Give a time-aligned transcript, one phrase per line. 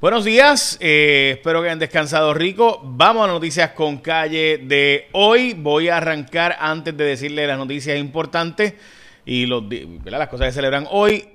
[0.00, 2.80] Buenos días, eh, espero que hayan descansado rico.
[2.82, 5.52] Vamos a noticias con calle de hoy.
[5.52, 8.72] Voy a arrancar antes de decirle las noticias importantes
[9.26, 11.28] y las cosas que celebran hoy.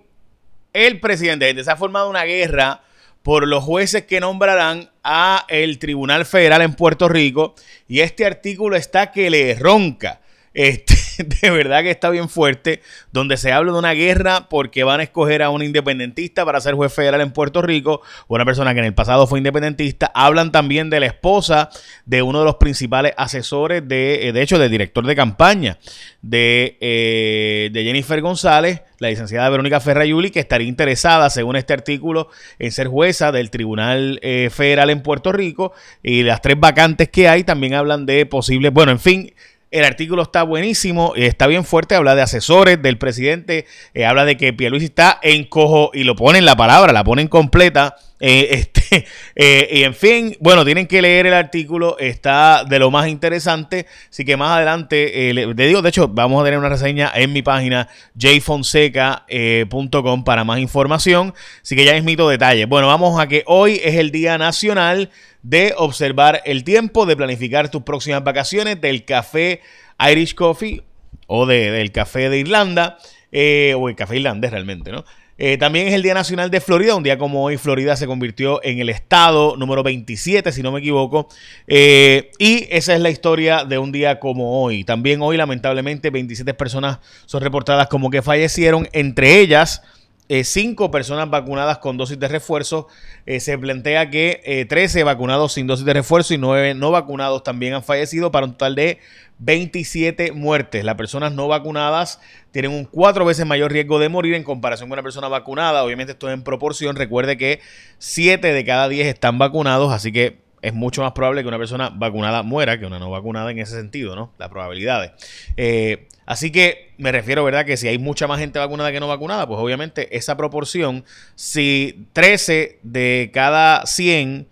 [0.74, 2.82] El presidente se ha formado una guerra
[3.22, 7.54] por los jueces que nombrarán a el Tribunal Federal en Puerto Rico
[7.88, 10.22] y este artículo está que le ronca.
[10.56, 10.95] Este,
[11.42, 15.04] de verdad que está bien fuerte, donde se habla de una guerra porque van a
[15.04, 18.86] escoger a un independentista para ser juez federal en Puerto Rico, una persona que en
[18.86, 20.12] el pasado fue independentista.
[20.14, 21.70] Hablan también de la esposa
[22.06, 25.78] de uno de los principales asesores, de, eh, de hecho, del director de campaña
[26.22, 32.30] de, eh, de Jennifer González, la licenciada Verónica Ferrayuli, que estaría interesada, según este artículo,
[32.60, 35.74] en ser jueza del Tribunal eh, Federal en Puerto Rico.
[36.02, 39.34] Y las tres vacantes que hay también hablan de posibles, bueno, en fin
[39.76, 44.38] el artículo está buenísimo, está bien fuerte, habla de asesores del presidente, eh, habla de
[44.38, 47.98] que Pierluisi está en cojo y lo ponen la palabra, la ponen completa.
[48.20, 49.06] Eh, este,
[49.36, 53.86] eh, y en fin, bueno, tienen que leer el artículo, está de lo más interesante.
[54.10, 57.42] Así que más adelante, le, digo, de hecho, vamos a tener una reseña en mi
[57.42, 61.34] página jfonseca.com para más información.
[61.62, 62.68] Así que ya es mito detalles.
[62.68, 65.10] Bueno, vamos a que hoy es el Día Nacional
[65.44, 69.62] de observar el tiempo, de planificar tus próximas vacaciones, del café
[70.00, 70.84] Irish Coffee
[71.28, 72.98] o del café de Irlanda,
[73.32, 75.06] eh, o el café irlandés realmente, ¿no?
[75.38, 76.96] Eh, también es el Día Nacional de Florida.
[76.96, 80.80] Un día como hoy, Florida se convirtió en el estado número 27, si no me
[80.80, 81.28] equivoco.
[81.68, 84.84] Eh, y esa es la historia de un día como hoy.
[84.84, 88.88] También hoy, lamentablemente, 27 personas son reportadas como que fallecieron.
[88.94, 89.82] Entre ellas,
[90.28, 92.88] eh, cinco personas vacunadas con dosis de refuerzo.
[93.26, 97.44] Eh, se plantea que 13 eh, vacunados sin dosis de refuerzo y 9 no vacunados
[97.44, 99.00] también han fallecido para un total de
[99.40, 100.84] 27 muertes.
[100.84, 102.20] Las personas no vacunadas
[102.52, 105.84] tienen un cuatro veces mayor riesgo de morir en comparación con una persona vacunada.
[105.84, 106.96] Obviamente esto es en proporción.
[106.96, 107.60] Recuerde que
[108.00, 111.90] 7 de cada 10 están vacunados, así que es mucho más probable que una persona
[111.90, 114.32] vacunada muera que una no vacunada en ese sentido, ¿no?
[114.38, 115.12] Las probabilidades.
[115.58, 117.66] Eh, así que me refiero, ¿verdad?
[117.66, 121.06] Que si hay mucha más gente vacunada que no vacunada, pues obviamente esa proporción,
[121.36, 124.48] si 13 de cada 100,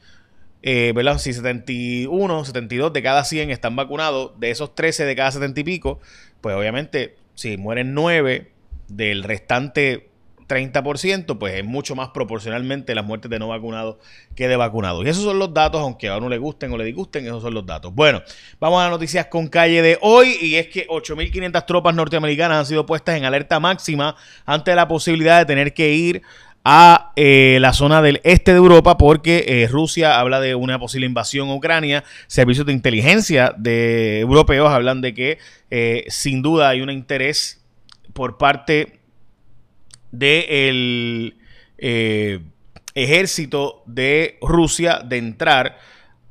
[0.62, 1.18] eh, ¿verdad?
[1.18, 5.64] Si 71, 72 de cada 100 están vacunados, de esos 13 de cada 70 y
[5.64, 6.00] pico,
[6.41, 8.52] pues obviamente si mueren 9
[8.88, 10.09] del restante
[10.48, 13.98] 30%, pues es mucho más proporcionalmente las muertes de no vacunados
[14.36, 15.06] que de vacunados.
[15.06, 17.54] Y esos son los datos, aunque a uno le gusten o le disgusten, esos son
[17.54, 17.94] los datos.
[17.94, 18.22] Bueno,
[18.59, 22.66] vamos a las noticias con calle de hoy y es que 8.500 tropas norteamericanas han
[22.66, 24.16] sido puestas en alerta máxima
[24.46, 26.22] ante la posibilidad de tener que ir
[26.64, 31.06] a eh, la zona del este de Europa porque eh, Rusia habla de una posible
[31.06, 35.38] invasión a Ucrania, servicios de inteligencia de europeos hablan de que
[35.72, 37.62] eh, sin duda hay un interés
[38.14, 39.00] por parte
[40.13, 41.35] del
[41.78, 42.40] eh,
[42.96, 45.78] ejército de Rusia de entrar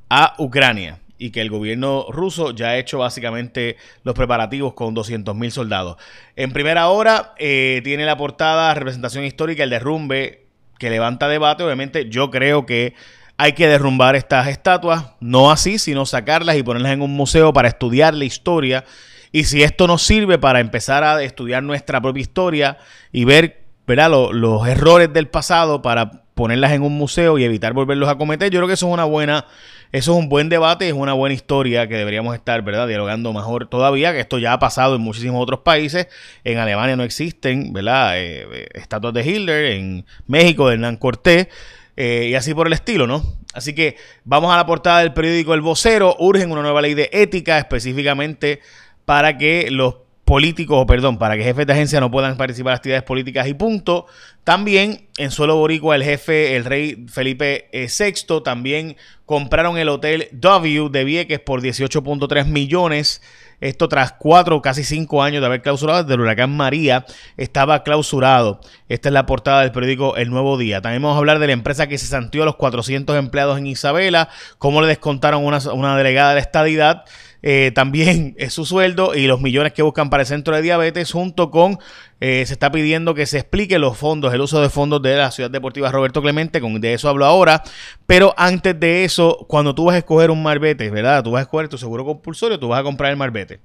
[0.08, 5.34] a Ucrania y que el gobierno ruso ya ha hecho básicamente los preparativos con 200
[5.36, 5.96] mil soldados.
[6.36, 10.46] En primera hora eh, tiene la portada representación histórica, el derrumbe
[10.78, 11.64] que levanta debate.
[11.64, 12.94] Obviamente yo creo que
[13.36, 17.68] hay que derrumbar estas estatuas, no así, sino sacarlas y ponerlas en un museo para
[17.68, 18.84] estudiar la historia.
[19.32, 22.78] Y si esto nos sirve para empezar a estudiar nuestra propia historia
[23.12, 28.16] y ver los errores del pasado para ponerlas en un museo y evitar volverlos a
[28.16, 28.50] cometer.
[28.50, 29.46] Yo creo que eso es una buena,
[29.92, 32.88] eso es un buen debate, es una buena historia que deberíamos estar, ¿verdad?
[32.88, 36.08] Dialogando mejor todavía, que esto ya ha pasado en muchísimos otros países.
[36.44, 38.18] En Alemania no existen, ¿verdad?
[38.18, 41.48] Eh, eh, estatuas de Hitler, en México de Hernán Cortés.
[41.96, 43.22] Eh, y así por el estilo, ¿no?
[43.52, 46.16] Así que vamos a la portada del periódico El Vocero.
[46.18, 48.60] Urgen una nueva ley de ética específicamente
[49.04, 53.04] para que los políticos, perdón, para que jefes de agencia no puedan participar en actividades
[53.04, 54.06] políticas y punto.
[54.44, 58.96] También en suelo boricua el jefe, el rey Felipe VI, eh, también
[59.26, 63.22] compraron el hotel W de Vieques por 18.3 millones.
[63.60, 67.06] Esto tras cuatro, casi cinco años de haber clausurado desde el huracán María,
[67.36, 68.60] estaba clausurado.
[68.88, 70.80] Esta es la portada del periódico El Nuevo Día.
[70.82, 73.68] También vamos a hablar de la empresa que se santió a los 400 empleados en
[73.68, 74.28] Isabela,
[74.58, 77.04] cómo le descontaron una, una delegada de la estadidad.
[77.42, 81.10] Eh, también es su sueldo y los millones que buscan para el centro de diabetes,
[81.10, 81.78] junto con
[82.20, 85.30] eh, se está pidiendo que se explique los fondos, el uso de fondos de la
[85.32, 87.62] Ciudad Deportiva Roberto Clemente, con, de eso hablo ahora.
[88.06, 91.24] Pero antes de eso, cuando tú vas a escoger un marbete, ¿verdad?
[91.24, 93.58] Tú vas a escoger tu seguro compulsorio, tú vas a comprar el marbete.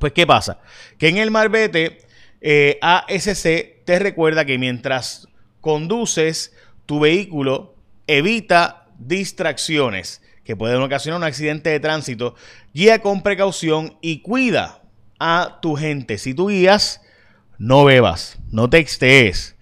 [0.00, 0.58] Pues, ¿qué pasa?
[0.98, 1.98] Que en el marbete,
[2.40, 5.28] eh, ASC te recuerda que mientras
[5.60, 6.56] conduces
[6.86, 7.76] tu vehículo,
[8.08, 12.34] evita distracciones que pueden ocasionar un accidente de tránsito,
[12.74, 14.82] guía con precaución y cuida
[15.18, 16.18] a tu gente.
[16.18, 17.00] Si tú guías,
[17.58, 19.56] no bebas, no textees.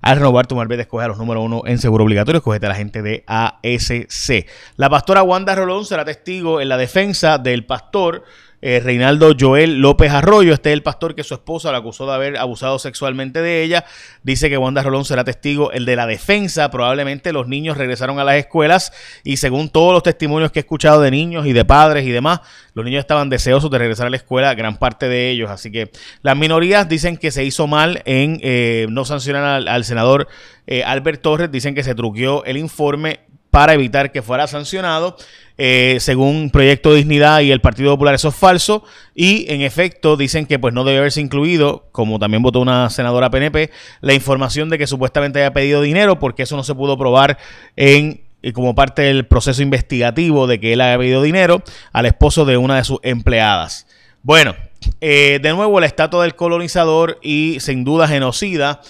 [0.00, 3.02] Al renovar tu escoge a los número uno en seguro obligatorio, escogete a la gente
[3.02, 4.46] de ASC.
[4.76, 8.24] La pastora Wanda Rolón será testigo en la defensa del pastor
[8.60, 10.52] eh, Reinaldo Joel López Arroyo.
[10.52, 13.84] Este es el pastor que su esposa lo acusó de haber abusado sexualmente de ella.
[14.22, 16.70] Dice que Wanda Rolón será testigo, el de la defensa.
[16.70, 18.92] Probablemente los niños regresaron a las escuelas
[19.24, 22.40] y según todos los testimonios que he escuchado de niños y de padres y demás,
[22.74, 25.50] los niños estaban deseosos de regresar a la escuela, gran parte de ellos.
[25.50, 25.90] Así que
[26.22, 30.28] las minorías dicen que se hizo mal en eh, no sancionar al, senador
[30.66, 31.50] eh, Albert Torres.
[31.50, 33.20] Dicen que se truqueó el informe
[33.50, 35.16] para evitar que fuera sancionado.
[35.60, 38.84] Eh, según Proyecto Dignidad y el Partido Popular, eso es falso.
[39.14, 43.30] Y en efecto, dicen que pues no debe haberse incluido, como también votó una senadora
[43.30, 47.38] PNP, la información de que supuestamente haya pedido dinero, porque eso no se pudo probar
[47.76, 48.22] en
[48.54, 51.62] como parte del proceso investigativo de que él haya pedido dinero
[51.92, 53.86] al esposo de una de sus empleadas.
[54.22, 54.54] Bueno,
[55.00, 58.80] eh, de nuevo la estatua del colonizador y sin duda genocida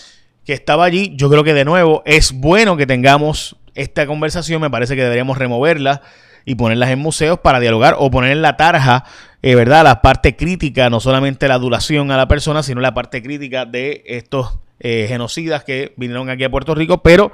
[0.45, 4.71] que estaba allí, yo creo que de nuevo es bueno que tengamos esta conversación, me
[4.71, 6.03] parece que deberíamos removerla
[6.45, 9.05] y ponerlas en museos para dialogar o poner en la tarja,
[9.43, 9.85] eh, ¿verdad?
[9.85, 14.03] La parte crítica, no solamente la adulación a la persona, sino la parte crítica de
[14.07, 17.33] estos eh, genocidas que vinieron aquí a Puerto Rico, pero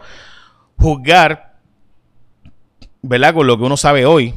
[0.76, 1.54] juzgar,
[3.02, 3.34] ¿verdad?
[3.34, 4.34] Con lo que uno sabe hoy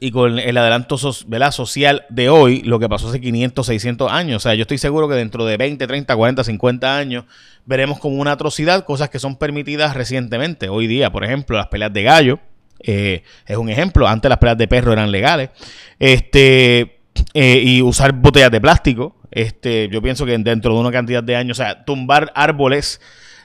[0.00, 4.36] y con el adelanto social de hoy, lo que pasó hace 500, 600 años.
[4.36, 7.24] O sea, yo estoy seguro que dentro de 20, 30, 40, 50 años
[7.66, 10.68] veremos como una atrocidad cosas que son permitidas recientemente.
[10.68, 12.40] Hoy día, por ejemplo, las peleas de gallo
[12.80, 14.06] eh, es un ejemplo.
[14.06, 15.50] Antes las peleas de perro eran legales.
[15.98, 17.00] Este,
[17.34, 19.16] eh, y usar botellas de plástico.
[19.30, 23.00] Este, yo pienso que dentro de una cantidad de años, o sea, tumbar árboles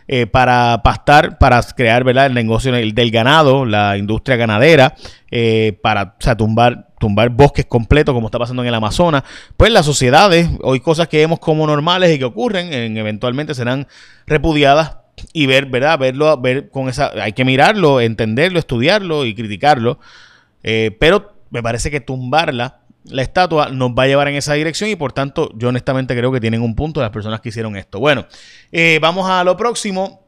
[0.08, 2.26] eh, para pastar, para crear ¿verdad?
[2.28, 4.96] el negocio del, ganado, la industria ganadera,
[5.82, 9.24] para o tumbar, tumbar bosques completos como está pasando en el Amazonas.
[9.58, 13.88] Pues las sociedades, hoy cosas que vemos como normales y que ocurren, eventualmente serán
[14.28, 14.98] repudiadas
[15.32, 16.00] y ver, ¿verdad?
[16.00, 20.00] Verlo, ver con esa, hay que mirarlo, entenderlo, estudiarlo y criticarlo.
[20.64, 24.90] Eh, pero me parece que tumbarla, la estatua, nos va a llevar en esa dirección
[24.90, 28.00] y por tanto yo honestamente creo que tienen un punto las personas que hicieron esto.
[28.00, 28.26] Bueno,
[28.72, 30.22] eh, vamos a lo próximo.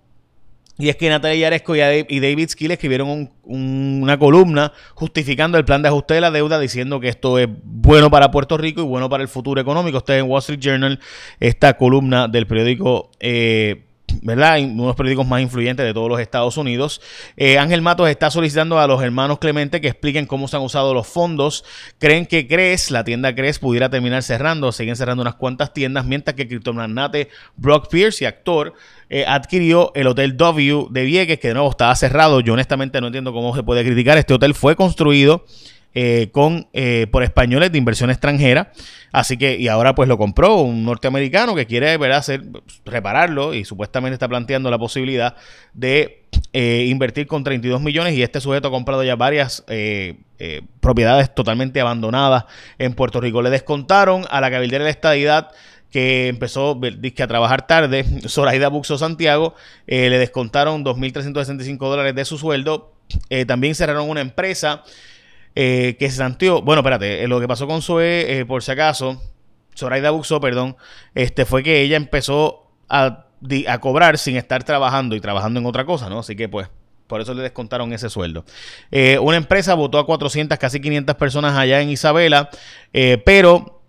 [0.77, 5.87] Y es que Natalia Yaresco y David Skill escribieron una columna justificando el plan de
[5.87, 9.23] ajuste de la deuda, diciendo que esto es bueno para Puerto Rico y bueno para
[9.23, 9.99] el futuro económico.
[9.99, 10.99] Está en Wall Street Journal,
[11.39, 13.84] esta columna del periódico eh,
[14.25, 14.57] ¿verdad?
[14.59, 16.99] Uno de los periódicos más influyentes de todos los Estados Unidos.
[17.37, 20.95] Eh, Ángel Matos está solicitando a los hermanos Clemente que expliquen cómo se han usado
[20.95, 21.63] los fondos.
[21.99, 24.71] Creen que Cres, la tienda Cres, pudiera terminar cerrando.
[24.71, 28.73] Siguen cerrando unas cuantas tiendas, mientras que criptomagnate Brock Pierce y actor
[29.09, 32.39] eh, adquirió el Hotel W de Vieques, que de nuevo estaba cerrado.
[32.39, 34.17] Yo honestamente no entiendo cómo se puede criticar.
[34.17, 35.45] Este hotel fue construido
[35.97, 38.73] eh, con, eh, por españoles de inversión extranjera.
[39.13, 42.17] Así que, y ahora pues lo compró un norteamericano que quiere ¿verdad?
[42.17, 42.43] Hacer,
[42.83, 45.37] repararlo y supuestamente está planteando la posibilidad
[45.73, 49.63] de eh, invertir con 32 millones y este sujeto ha comprado ya varias
[50.81, 52.43] propiedades totalmente abandonadas
[52.77, 53.41] en Puerto Rico.
[53.41, 55.51] Le descontaron a la cabildera de la estadidad
[55.91, 59.55] que empezó a trabajar tarde, Zoraida Buxo Santiago,
[59.87, 62.91] le descontaron 2.365 dólares de su sueldo.
[63.47, 64.83] también cerraron una empresa
[65.55, 66.61] eh, que se santió.
[66.61, 69.21] Bueno, espérate, eh, lo que pasó con Zoe, eh, por si acaso,
[69.75, 70.75] Zoraida Buxo, perdón,
[71.13, 73.27] este, fue que ella empezó a,
[73.67, 76.19] a, cobrar sin estar trabajando y trabajando en otra cosa, ¿no?
[76.19, 76.67] Así que, pues,
[77.07, 78.43] por eso le descontaron ese sueldo.
[79.21, 82.49] una empresa votó a 400, casi 500 personas allá en Isabela,
[83.23, 83.83] pero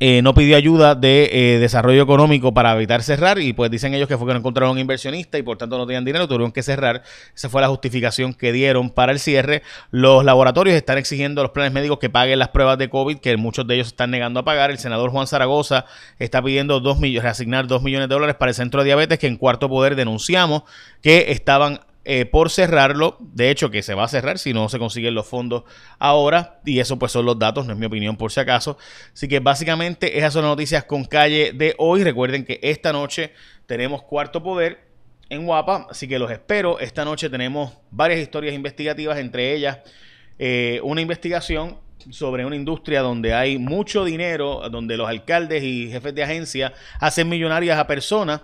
[0.00, 4.08] eh, no pidió ayuda de eh, desarrollo económico para evitar cerrar y pues dicen ellos
[4.08, 7.02] que fue que no encontraron inversionista y por tanto no tenían dinero, tuvieron que cerrar.
[7.34, 9.62] Esa fue la justificación que dieron para el cierre.
[9.90, 13.36] Los laboratorios están exigiendo a los planes médicos que paguen las pruebas de COVID, que
[13.36, 14.70] muchos de ellos están negando a pagar.
[14.70, 15.86] El senador Juan Zaragoza
[16.18, 19.26] está pidiendo dos millones, reasignar 2 millones de dólares para el centro de diabetes, que
[19.26, 20.62] en cuarto poder denunciamos
[21.02, 23.16] que estaban eh, por cerrarlo.
[23.18, 25.64] De hecho, que se va a cerrar si no se consiguen los fondos
[25.98, 26.60] ahora.
[26.64, 28.78] Y eso pues son los datos, no es mi opinión por si acaso.
[29.12, 32.04] Así que básicamente esas son las noticias con calle de hoy.
[32.04, 33.32] Recuerden que esta noche
[33.66, 34.86] tenemos cuarto poder
[35.30, 36.78] en Guapa, así que los espero.
[36.78, 39.78] Esta noche tenemos varias historias investigativas, entre ellas
[40.38, 46.14] eh, una investigación sobre una industria donde hay mucho dinero, donde los alcaldes y jefes
[46.14, 48.42] de agencia hacen millonarias a personas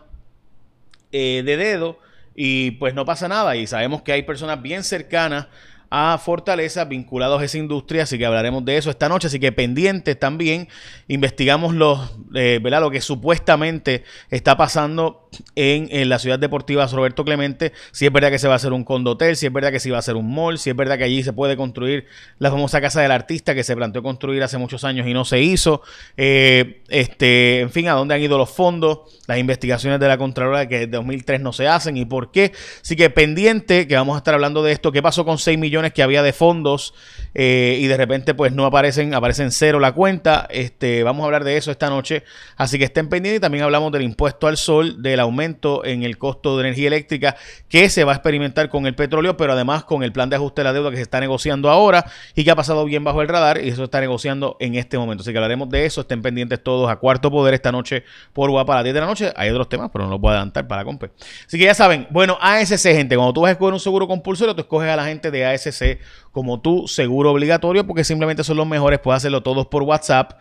[1.12, 2.00] eh, de dedo
[2.34, 5.46] y pues no pasa nada y sabemos que hay personas bien cercanas
[5.94, 9.52] a Fortaleza vinculados a esa industria, así que hablaremos de eso esta noche, así que
[9.52, 10.68] pendientes también,
[11.06, 12.80] investigamos los, eh, ¿verdad?
[12.80, 15.21] lo que supuestamente está pasando
[15.54, 18.84] en, la ciudad deportiva Roberto Clemente, si es verdad que se va a hacer un
[18.84, 21.04] condotel, si es verdad que se va a hacer un mall, si es verdad que
[21.04, 22.06] allí se puede construir
[22.38, 25.40] la famosa casa del artista que se planteó construir hace muchos años y no se
[25.40, 25.82] hizo,
[26.16, 30.68] eh, este, en fin, a dónde han ido los fondos, las investigaciones de la Contralora
[30.68, 34.18] que desde 2003 no se hacen y por qué, así que pendiente que vamos a
[34.18, 36.94] estar hablando de esto, qué pasó con 6 millones que había de fondos
[37.34, 40.46] eh, y de repente pues no aparecen, aparecen cero la cuenta.
[40.50, 42.24] Este, vamos a hablar de eso esta noche,
[42.56, 46.18] así que estén pendientes y también hablamos del impuesto al sol, del aumento en el
[46.18, 47.36] costo de energía eléctrica
[47.68, 50.60] que se va a experimentar con el petróleo, pero además con el plan de ajuste
[50.60, 53.28] de la deuda que se está negociando ahora y que ha pasado bien bajo el
[53.28, 55.22] radar y eso está negociando en este momento.
[55.22, 58.74] Así que hablaremos de eso, estén pendientes todos a cuarto poder esta noche por Guapa
[58.74, 59.32] a las 10 de la noche.
[59.36, 61.10] Hay otros temas, pero no los puedo adelantar para la compa.
[61.46, 64.54] Así que ya saben, bueno, ASC, gente, cuando tú vas a escoger un seguro compulsorio,
[64.54, 65.98] tú escoges a la gente de ASC
[66.30, 68.98] como tu seguro obligatorio porque simplemente son los mejores.
[68.98, 70.32] Puedes hacerlo todos por WhatsApp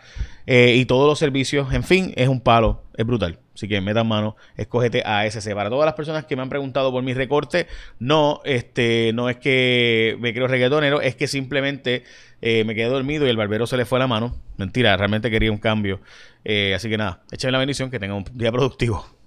[0.54, 1.74] eh, y todos los servicios.
[1.74, 3.40] En fin, es un palo, es brutal.
[3.56, 5.54] Así que metan mano, escógete ASC.
[5.54, 7.68] Para todas las personas que me han preguntado por mi recorte,
[8.00, 12.04] no, este, no es que me creo reggaetonero, es que simplemente
[12.42, 14.36] eh, me quedé dormido y el barbero se le fue la mano.
[14.58, 16.02] Mentira, realmente quería un cambio.
[16.44, 19.21] Eh, así que nada, échame la bendición, que tenga un día productivo.